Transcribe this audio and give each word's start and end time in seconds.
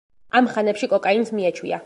ამ 0.39 0.47
ხანებში 0.55 0.91
კოკაინს 0.95 1.33
მიეჩვია. 1.39 1.79